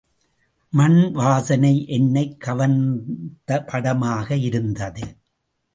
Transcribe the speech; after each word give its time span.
மண்வாசனை 0.73 1.87
என்னைக் 1.87 2.39
கவர்ந்த 2.39 3.63
படமாக 3.63 4.35
இருந்தது. 4.35 5.17